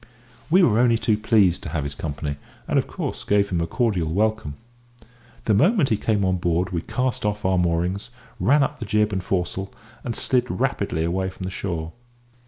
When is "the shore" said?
11.43-11.91